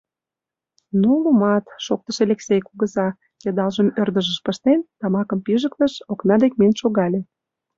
[1.01, 3.07] —Ну, лумат,— шоктыш Элексей кугыза,
[3.45, 7.19] йыдалжым ӧрдыжыш пыштен, тамакым пижыктыш, окна дек миен шогале.